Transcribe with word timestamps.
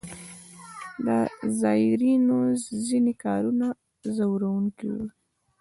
د 1.05 1.07
زایرینو 1.59 2.37
ځینې 2.87 3.13
کارونه 3.23 3.67
ځوروونکي 4.15 4.87
وو. 4.93 5.05